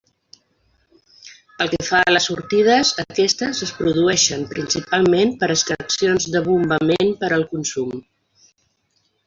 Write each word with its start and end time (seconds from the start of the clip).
Pel 1.59 1.69
que 1.73 1.79
fa 1.89 1.99
a 2.05 2.13
les 2.15 2.29
sortides, 2.29 2.93
aquestes 3.03 3.61
es 3.67 3.75
produeixen 3.83 4.47
principalment 4.55 5.37
per 5.45 5.53
extraccions 5.57 6.29
de 6.37 6.45
bombament 6.51 7.15
per 7.23 7.31
al 7.39 7.49
consum. 7.55 7.97